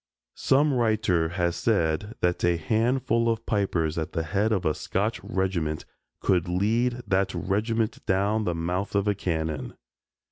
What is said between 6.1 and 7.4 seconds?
could lead that